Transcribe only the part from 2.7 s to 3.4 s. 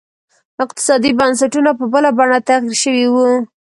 شوي وو.